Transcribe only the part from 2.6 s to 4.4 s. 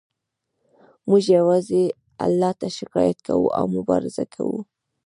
شکایت کوو او مبارزه